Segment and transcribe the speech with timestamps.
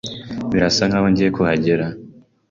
[0.51, 1.85] Birasa nkaho ngiye kuhagera.